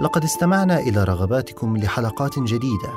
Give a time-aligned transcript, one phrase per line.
[0.00, 2.92] لقد استمعنا إلى رغباتكم لحلقات جديدة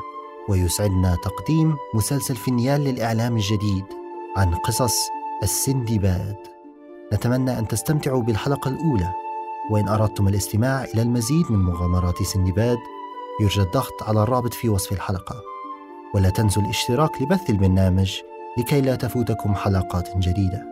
[0.49, 3.85] ويسعدنا تقديم مسلسل فينيال للإعلام الجديد
[4.37, 5.09] عن قصص
[5.43, 6.35] السندباد.
[7.13, 9.13] نتمنى أن تستمتعوا بالحلقة الأولى
[9.71, 12.77] وإن أردتم الاستماع إلى المزيد من مغامرات سندباد
[13.41, 15.35] يرجى الضغط على الرابط في وصف الحلقة.
[16.13, 18.19] ولا تنسوا الاشتراك لبث البرنامج
[18.57, 20.70] لكي لا تفوتكم حلقات جديدة.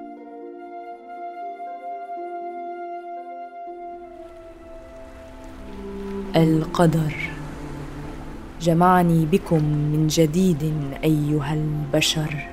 [6.36, 7.16] القدر.
[8.62, 12.48] جمعني بكم من جديد أيها البشر.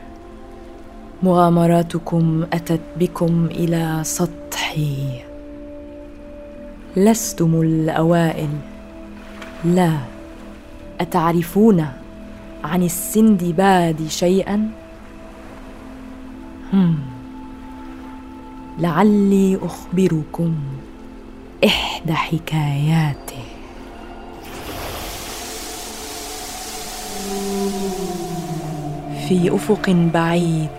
[1.23, 4.97] مغامراتكم أتت بكم إلى سطحي.
[6.97, 8.49] لستم الأوائل.
[9.65, 9.93] لا
[11.01, 11.87] أتعرفون
[12.65, 14.71] عن السندباد شيئا؟
[16.73, 16.99] هم.
[18.79, 20.55] لعلي أخبركم
[21.65, 23.56] إحدى حكاياته
[29.29, 30.71] في أفق بعيد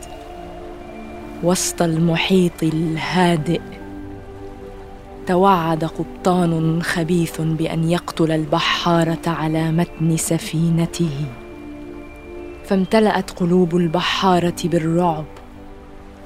[1.43, 3.61] وسط المحيط الهادئ
[5.27, 11.25] توعد قبطان خبيث بأن يقتل البحارة على متن سفينته.
[12.65, 15.25] فامتلأت قلوب البحارة بالرعب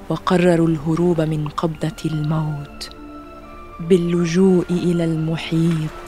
[0.08, 2.90] وقرروا الهروب من قبضة الموت
[3.80, 5.98] باللجوء إلى المحيط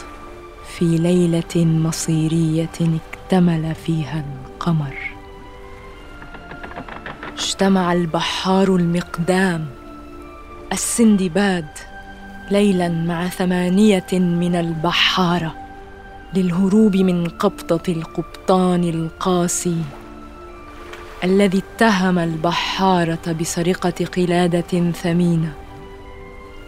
[0.77, 3.01] في ليلة مصيرية
[3.35, 4.95] اكتمل فيها القمر.
[7.39, 9.67] اجتمع البحار المقدام
[10.73, 11.67] السندباد
[12.51, 15.55] ليلا مع ثمانية من البحاره
[16.35, 19.83] للهروب من قبضة القبطان القاسي
[21.25, 25.53] الذي اتهم البحارة بسرقة قلادة ثمينة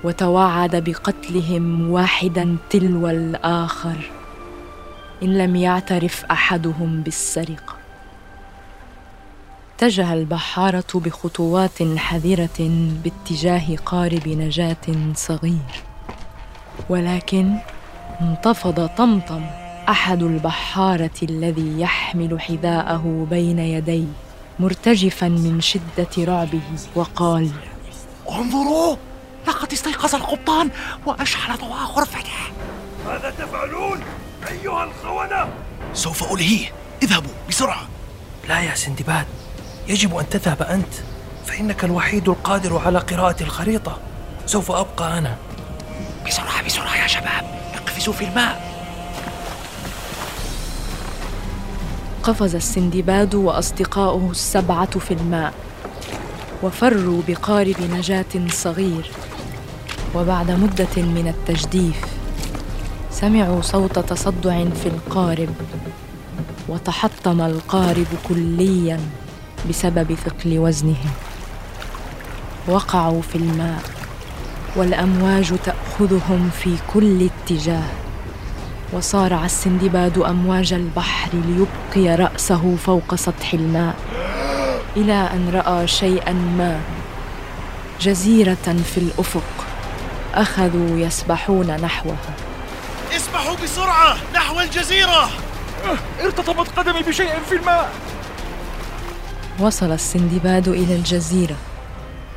[0.05, 4.16] وتوعد بقتلهم واحدا تلو الآخر.
[5.23, 7.77] إن لم يعترف أحدهم بالسرقة.
[9.77, 15.83] اتجه البحارة بخطوات حذرة باتجاه قارب نجاة صغير.
[16.89, 17.55] ولكن
[18.21, 19.45] انتفض طمطم
[19.89, 24.07] أحد البحارة الذي يحمل حذاءه بين يديه
[24.59, 26.61] مرتجفا من شدة رعبه
[26.95, 27.51] وقال
[28.31, 28.97] انظروا!
[29.49, 30.71] لقد استيقظ القبطان
[31.07, 32.31] واشعل ضوء غرفته
[33.07, 34.01] ماذا تفعلون؟
[34.51, 35.49] أيها الخونة!
[35.95, 36.69] سوف ألهيه.
[37.03, 37.89] اذهبوا بسرعة.
[38.49, 39.27] لا يا سندباد
[39.89, 40.95] يجب أن تذهب أنت
[41.47, 43.99] فإنك الوحيد القادر على قراءة الخريطة.
[44.47, 45.37] سوف أبقى أنا.
[46.27, 47.61] بسرعة بسرعة يا شباب.
[47.75, 48.77] اقفزوا في الماء.
[52.23, 55.53] قفز السندباد وأصدقاؤه السبعة في الماء
[56.63, 59.11] وفروا بقارب نجاة صغير
[60.15, 62.16] وبعد مدة من التجديف.
[63.21, 65.49] سمعوا صوت تصدع في القارب
[66.69, 69.01] وتحطم القارب كليا
[69.69, 70.97] بسبب ثقل وزنه
[72.69, 73.83] وقعوا في الماء
[74.77, 77.89] والأمواج تأخذهم في كل اتجاه.
[78.93, 83.97] وصارع السندباد أمواج البحر ليبقي رأسه فوق سطح الماء
[84.97, 86.81] إلى أن رأى شيئا ما.
[88.01, 89.67] جزيرة في الأفق
[90.35, 92.46] أخذوا يسبحون نحوها
[93.37, 95.29] اسبحوا بسرعة نحو الجزيرة.
[96.21, 97.93] ارتطمت قدمي بشيء في الماء.
[99.61, 101.57] وصل السندباد إلى الجزيرة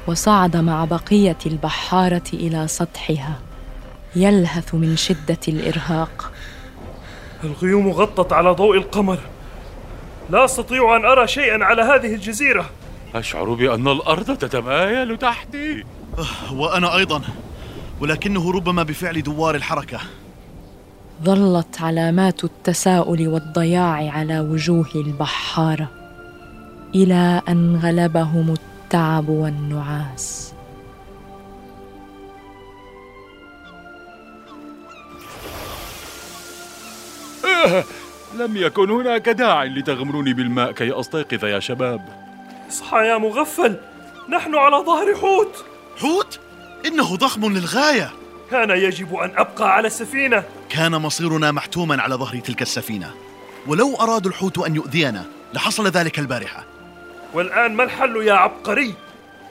[0.07, 3.39] وصعد مع بقية البحارة إلى سطحها
[4.15, 6.31] يلهث من شدة الإرهاق.
[7.43, 9.19] الغيوم غطت على ضوء القمر.
[10.29, 12.69] لا أستطيع أن أرى شيئا على هذه الجزيرة.
[13.15, 15.83] أشعر بأن الأرض تتمايل تحتي.
[16.51, 17.21] وأنا أيضا
[18.01, 19.99] ولكنه ربما بفعل دوار الحركة.
[21.23, 25.87] ظلت علامات التساؤل والضياع على وجوه البحاره
[26.95, 30.53] إلى أن غلبهم التعب والنعاس.
[37.45, 37.83] آه،
[38.37, 42.01] لم يكن هناك داع لتغمروني بالماء كي أستيقظ يا شباب.
[42.69, 43.75] اصحى يا مغفل
[44.29, 45.65] نحن على ظهر حوت.
[45.97, 46.39] حوت؟
[46.85, 48.11] إنه ضخم للغاية.
[48.51, 50.43] كان يجب أن أبقى على السفينة.
[50.69, 53.11] كان مصيرنا محتوما على ظهر تلك السفينة.
[53.67, 56.65] ولو أرادوا الحوت أن يؤذينا لحصل ذلك البارحة.
[57.33, 58.93] والآن ما الحل يا عبقري؟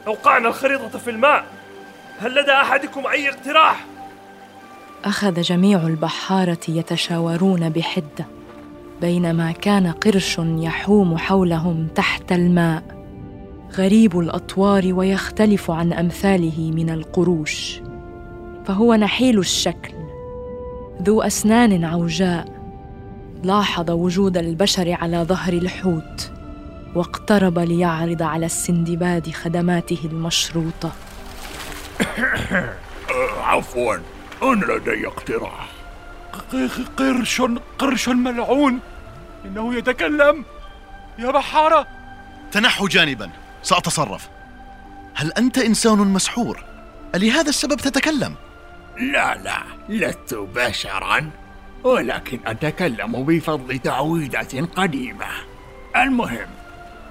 [0.06, 1.44] أوقعنا الخريطة في الماء.
[2.18, 3.86] هل لدى أحدكم أي اقتراح؟
[5.04, 8.26] أخذ جميع البحارة يتشاورون بحدة
[9.00, 12.98] بينما كان قرش يحوم حولهم تحت الماء.
[13.74, 17.80] غريب الأطوار ويختلف عن أمثاله من القروش.
[18.66, 19.97] فهو نحيل الشكل.
[21.02, 22.44] ذو أسنان عوجاء.
[23.42, 26.30] لاحظ وجود البشر على ظهر الحوت
[26.94, 30.92] واقترب ليعرض على السندباد خدماته المشروطة.
[33.48, 33.96] عفوا
[34.42, 35.68] أنا لدي اقتراح.
[36.96, 37.42] قرش
[37.78, 38.78] قرش ملعون.
[39.44, 40.44] إنه يتكلم.
[41.18, 41.86] يا بحارة.
[42.52, 43.30] تنحوا جانبا.
[43.62, 44.28] سأتصرف.
[45.14, 46.64] هل أنت إنسان مسحور؟
[47.14, 48.34] ألهذا السبب تتكلم؟
[49.00, 51.30] لا لا لست بشرا
[51.84, 55.26] ولكن أتكلم بفضل تعويذة قديمة.
[55.96, 56.48] المهم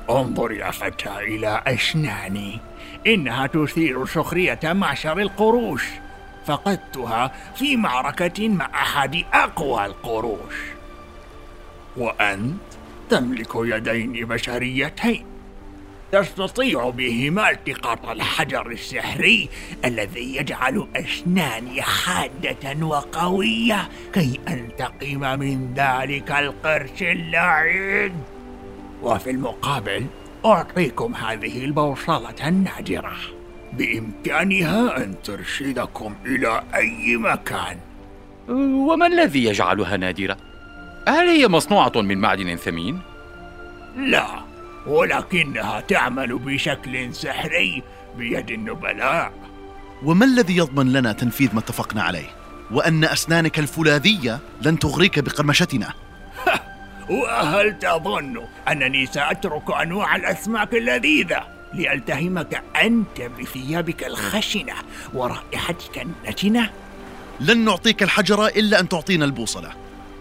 [0.09, 2.59] انظر يا فتى إلى أسناني
[3.07, 5.83] إنها تثير سخرية معشر القروش
[6.45, 10.55] فقدتها في معركة مع أحد أقوى القروش.
[11.97, 12.61] وأنت
[13.09, 15.25] تملك يدين بشريتين.
[16.12, 19.50] تستطيع بهما التقاط الحجر السحري
[19.86, 28.13] الذي يجعل أسناني حادة وقوية كي أنتقم من ذلك القرش اللعين
[29.04, 30.06] وفي المقابل
[30.45, 33.18] أعطيكم هذه البوصلة النادرة
[33.74, 37.77] بإمكانها أن ترشدكم إلى أي مكان
[38.50, 40.38] وما الذي يجعلها نادرة؟
[41.07, 43.00] هل هي مصنوعة من معدن ثمين؟
[43.98, 44.46] لا
[44.87, 47.83] ولكنها تعمل بشكل سحري
[48.17, 49.31] بيد النبلاء
[50.03, 52.29] وما الذي يضمن لنا تنفيذ ما اتفقنا عليه؟
[52.71, 55.93] وأن أسنانك الفولاذية لن تغريك بقرمشتنا
[57.09, 61.43] وهل تظن أنني سأترك أنواع الأسماك اللذيذة
[61.73, 64.73] لألتهمك أنت بثيابك الخشنة
[65.13, 66.69] ورائحتك النتنة؟
[67.39, 69.69] لن نعطيك الحجر إلا أن تعطينا البوصلة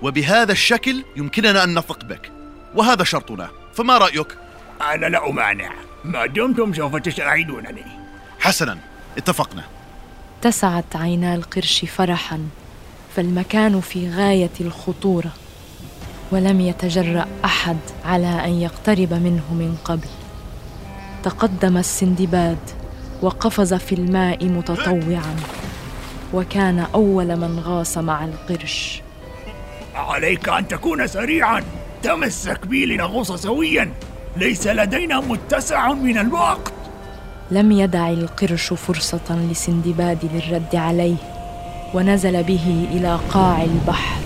[0.02, 2.32] وبهذا الشكل يمكننا أن نثق بك
[2.74, 4.45] وهذا شرطنا فما رأيك؟
[4.82, 5.70] أنا لا أمانع.
[6.05, 7.84] ما دمتم سوف تساعدونني.
[8.40, 8.78] حسنا
[9.19, 9.64] اتفقنا.
[10.40, 12.49] اتسعت عينا القرش فرحا
[13.17, 15.31] فالمكان في غاية الخطورة
[16.32, 20.08] ولم يتجرأ أحد على أن يقترب منه من قبل.
[21.23, 22.58] تقدم السندباد
[23.23, 25.37] وقفز في الماء متطوعا
[26.34, 29.02] وكان أول من غاص مع القرش.
[29.94, 31.64] عليك أن تكون سريعا.
[32.02, 33.93] تمسك بي لنغوص سويا.
[34.37, 36.73] ليس لدينا متسع من الوقت.
[37.50, 41.17] لم يدع القرش فرصة لسندباد للرد عليه
[41.94, 44.21] ونزل به إلى قاع البحر.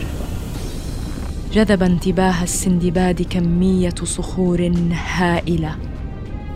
[1.53, 4.73] جذب انتباه السندباد كمية صخور
[5.17, 5.77] هائلة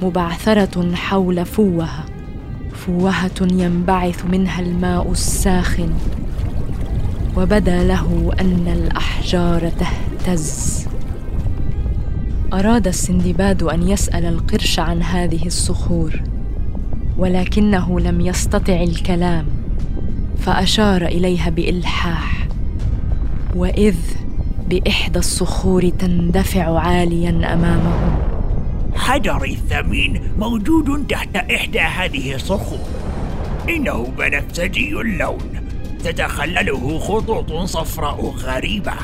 [0.03, 2.05] مبعثرة حول فوهة
[2.87, 5.93] فوهة ينبعث منها الماء الساخن
[7.37, 10.84] وبدا له أن الأحجار تهتز.
[12.55, 16.23] أراد السندباد أن يسأل القرش عن هذه الصخور
[17.19, 19.47] ولكنه لم يستطع الكلام
[20.39, 22.49] فأشار إليها بإلحاح
[23.57, 23.97] وإذ
[24.69, 28.19] بإحدى الصخور تندفع عاليا أمامه.
[28.95, 32.87] حجري الثمين موجود تحت إحدى هذه الصخور.
[33.69, 35.69] إنه بنفسجي اللون
[36.05, 38.95] تتخلله خطوط صفراء غريبة.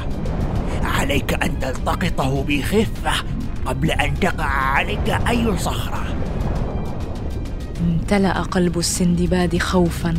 [0.82, 6.04] عليك أن تلتقطه بخفة قبل أن تقع عليك أي صخرة.
[7.80, 10.14] امتلأ قلب السندباد خوفا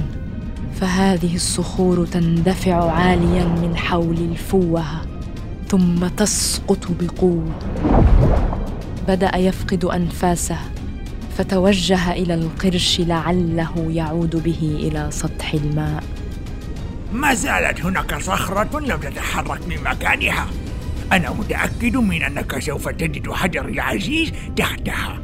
[0.73, 5.01] فهذه الصخور تندفع عاليا من حول الفوهة
[5.67, 7.51] ثم تسقط بقوة.
[9.07, 10.57] بدأ يفقد أنفاسه
[11.37, 16.03] فتوجه إلى القرش لعله يعود به إلى سطح الماء.
[17.13, 20.47] ما زالت هناك صخرة لم تتحرك من مكانها.
[21.11, 25.19] أنا متأكد من أنك سوف تجد حجر العزيز تحتها.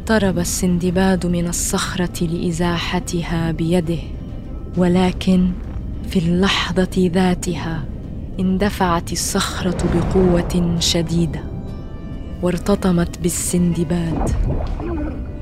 [0.00, 3.98] اقترب السندباد من الصخرة لإزاحتها بيده
[4.76, 5.50] ولكن
[6.08, 7.84] في اللحظة ذاتها
[8.40, 11.40] اندفعت الصخرة بقوة شديدة
[12.42, 14.30] وارتطمت بالسندباد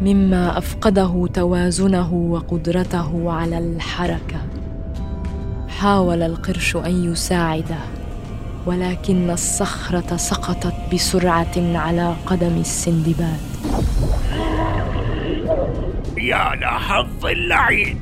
[0.03, 4.41] مما أفقده توازنه وقدرته على الحركة.
[5.69, 7.96] حاول القرش أن يساعده.
[8.67, 13.41] ولكن الصخرة سقطت بسرعة على قدم السندباد.
[16.19, 18.01] يا لحظ اللعين!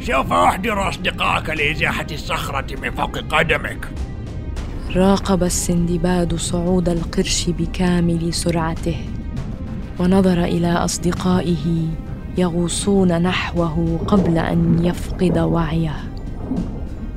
[0.00, 3.88] سوف أحضر أصدقائك لإزاحة الصخرة من فوق قدمك.
[4.96, 8.96] راقب السندباد صعود القرش بكامل سرعته
[9.98, 11.88] ونظر إلى أصدقائه
[12.38, 16.07] يغوصون نحوه قبل أن يفقد وعيه.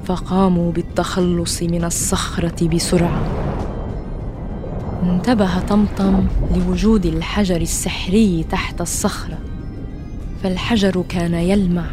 [0.06, 3.22] فقاموا بالتخلص من الصخرة بسرعة.
[5.04, 9.38] انتبه طمطم لوجود الحجر السحري تحت الصخرة.
[10.44, 11.86] فالحجر كان يلمع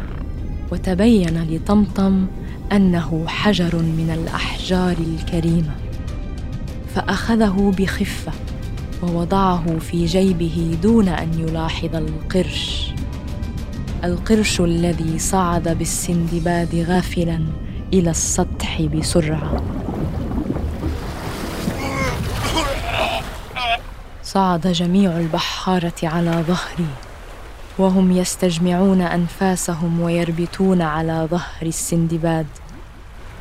[0.71, 2.25] وتبين لطمطم
[2.71, 5.75] أنه حجر من الأحجار الكريمة.
[6.95, 8.31] فأخذه بخفة
[9.03, 12.93] ووضعه في جيبه دون أن يلاحظ القرش.
[14.03, 17.39] القرش الذي صعد بالسندباد غافلا
[17.93, 19.63] إلى السطح بسرعة.
[24.23, 26.87] صعد جميع البحارة على ظهري
[27.77, 32.45] وهم يستجمعون أنفاسهم ويربتون على ظهر السندباد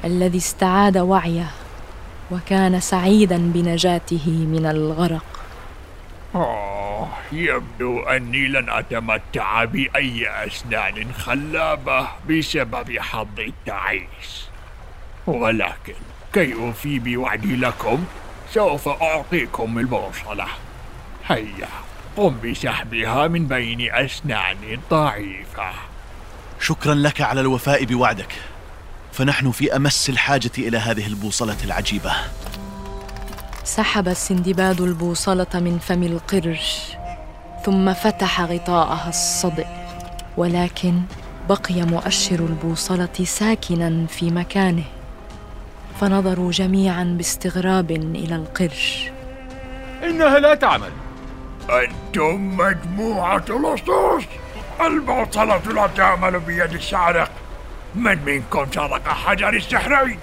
[0.05, 1.51] الذي استعاد وعيه
[2.31, 5.38] وكان سعيدا بنجاته من الغرق.
[6.39, 14.49] آه يبدو أني لن أتمتع بأي أسنان خلابة بسبب حظ التعيس.
[15.27, 15.95] ولكن
[16.33, 18.05] كي أوفي بوعدي لكم
[18.55, 20.47] سوف أعطيكم البوصلة.
[21.27, 21.69] هيا
[22.17, 25.71] قم بسحبها من بين أسنان ضعيفة
[26.61, 28.33] شكرا لك على الوفاء بوعدك.
[29.13, 32.13] فنحن في أمس الحاجة إلى هذه البوصلة العجيبة.
[33.69, 36.97] سحب السندباد البوصلة من فم القرش
[37.65, 39.67] ثم فتح غطاءها الصدئ.
[40.37, 41.01] ولكن
[41.49, 44.85] بقي مؤشر البوصلة ساكنا في مكانه
[46.01, 49.11] فنظروا جميعا باستغراب إلى القرش.
[50.05, 50.93] إنها لا تعمل.
[51.71, 54.25] أنتم مجموعة لصوص
[54.81, 57.31] البوصلة لا تعمل بيد السارق.
[57.95, 60.19] من منكم سرق حجر السحرين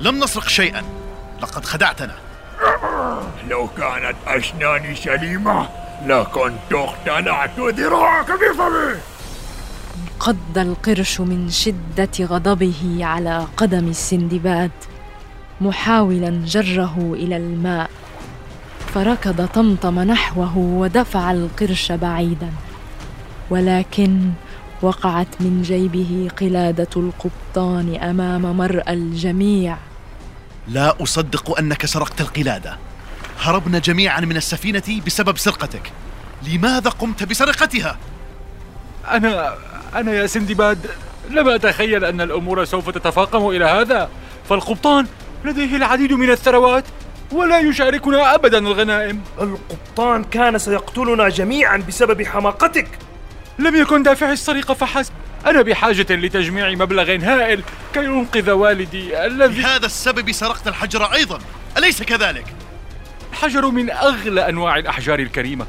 [0.00, 0.82] لم نسرق شيئا.
[1.42, 2.27] لقد خدعتنا.
[3.48, 5.68] لو كانت أسناني سليمة
[6.06, 8.94] لكنت اقتلعت ذراعك بفمي.
[10.14, 14.70] انقض القرش من شدة غضبه على قدم السندباد
[15.60, 17.90] محاولا جره إلى الماء.
[18.94, 22.50] فركض طمطم نحوه ودفع القرش بعيدا.
[23.50, 24.30] ولكن
[24.82, 29.76] وقعت من جيبه قلادة القبطان أمام مرأى الجميع.
[30.68, 32.78] لا أصدق أنك سرقت القلادة.
[33.40, 35.92] هربنا جميعا من السفينة بسبب سرقتك.
[36.42, 37.98] لماذا قمت بسرقتها؟
[39.10, 39.54] أنا
[39.94, 40.90] أنا يا سندباد
[41.30, 44.10] لم أتخيل أن الأمور سوف تتفاقم إلى هذا
[44.48, 45.06] فالقبطان
[45.44, 46.84] لديه العديد من الثروات
[47.32, 49.20] ولا يشاركنا أبدا الغنائم.
[49.40, 52.88] القبطان كان سيقتلنا جميعا بسبب حماقتك.
[53.58, 55.12] لم يكن دافع السرقة فحسب.
[55.46, 57.62] أنا بحاجة لتجميع مبلغ هائل
[57.94, 61.38] كي أنقذ والدي الذي لهذا السبب سرقت الحجر أيضا.
[61.76, 62.54] أليس كذلك؟
[63.32, 65.66] حجر من أغلى أنواع الأحجار الكريمة.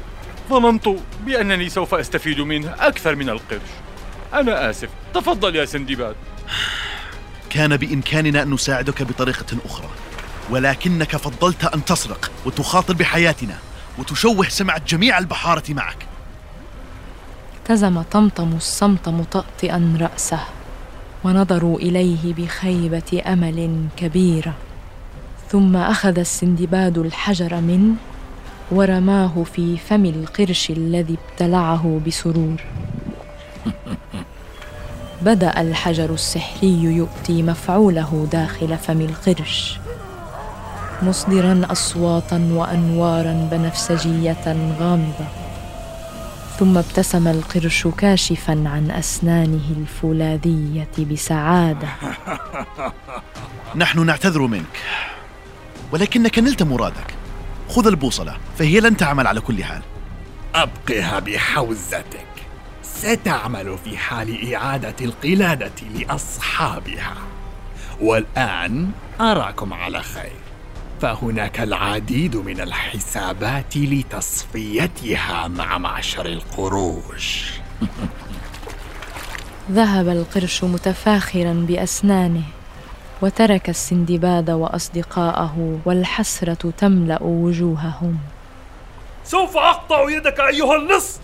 [0.48, 0.88] ظننت
[1.20, 3.70] بأنني سوف أستفيد منه أكثر من القرش.
[4.34, 4.88] أنا آسف.
[5.14, 6.16] تفضل يا سندباد.
[7.50, 9.88] كان بإمكاننا أن نساعدك بطريقة أخرى.
[10.50, 13.58] ولكنك فضلت أن تسرق وتخاطر بحياتنا
[13.98, 16.09] وتشوه سمعة جميع البحارة معك.
[17.60, 20.40] التزم طمطم الصمت مطأطئا رأسه
[21.24, 24.52] ونظروا إليه بخيبة أمل كبيرة.
[25.48, 27.94] ثم أخذ السندباد الحجر منه
[28.70, 32.64] ورماه في فم القرش الذي ابتلعه بسرور.
[35.26, 39.78] بدأ الحجر السحري يؤتي مفعوله داخل فم القرش.
[41.02, 45.39] مصدرا أصواتا وأنوارا بنفسجية غامضة.
[46.60, 51.88] ثم ابتسم القرش كاشفا عن أسنانه الفولاذية بسعادة.
[53.82, 54.78] نحن نعتذر منك
[55.92, 57.14] ولكنك نلت مرادك.
[57.68, 59.82] خذ البوصلة فهي لن تعمل على كل حال.
[60.54, 62.26] أبقها بحوزتك.
[62.82, 67.14] ستعمل في حال إعادة القلادة لأصحابها.
[68.00, 68.90] والآن
[69.20, 70.39] أراكم على خير.
[71.00, 77.50] فهناك العديد من الحسابات لتصفيتها مع معشر القروش.
[79.72, 82.42] ذهب القرش متفاخرا بأسنانه
[83.22, 88.18] وترك السندباد وأصدقاءه والحسرة تملأ وجوههم.
[89.24, 91.18] سوف أقطع يدك أيها اللص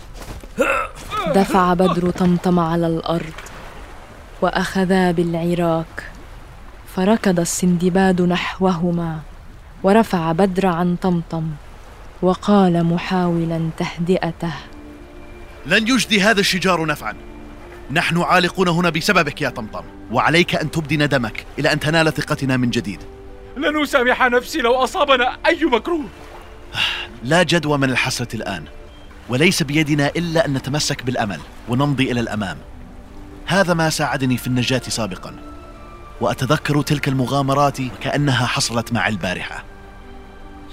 [1.35, 3.33] دفع بدر طمطم على الأرض
[4.41, 6.11] وأخذا بالعراك
[6.95, 9.19] فركض السندباد نحوهما.
[9.83, 11.49] ورفع بدر عن طمطم
[12.21, 14.53] وقال محاولا تهدئته.
[15.65, 17.13] لن يجدي هذا الشجار نفعا.
[17.91, 22.69] نحن عالقون هنا بسببك يا طمطم وعليك أن تبدي ندمك إلى أن تنال ثقتنا من
[22.69, 23.03] جديد.
[23.57, 26.05] لن أسامح نفسي لو أصابنا أي مكروه.
[27.23, 28.63] لا جدوى من الحسرة الآن
[29.29, 32.57] وليس بيدنا إلا أن نتمسك بالأمل ونمضي إلى الأمام.
[33.45, 35.46] هذا ما ساعدني في النجاة سابقا.
[36.21, 39.63] وأتذكر تلك المغامرات كأنها حصلت معي البارحة.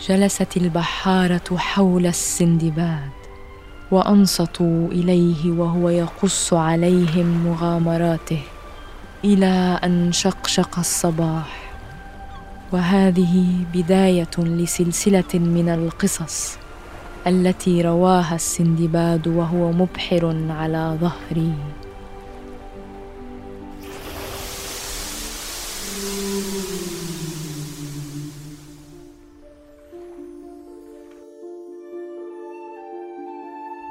[0.09, 3.11] جلست البحارة حول السندباد
[3.91, 8.43] وأنصتوا إليه وهو يقص عليهم مغامراته
[9.25, 11.65] إلى أن شقشق الصباح.
[12.73, 16.57] وهذه بداية لسلسلة من القصص
[17.27, 21.55] التي رواها السندباد وهو مبحر على ظهري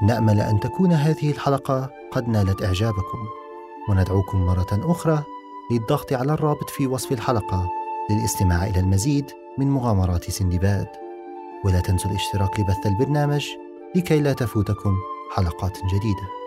[0.04, 3.28] نأمل أن تكون هذه الحلقة قد نالت إعجابكم.
[3.90, 5.24] وندعوكم مرة أخرى
[5.72, 7.70] للضغط على الرابط في وصف الحلقة
[8.10, 10.88] للاستماع إلى المزيد من مغامرات سندباد
[11.66, 13.48] ولا تنسوا الاشتراك لبث البرنامج
[13.96, 14.96] لكي لا تفوتكم
[15.36, 16.43] حلقات جديدة.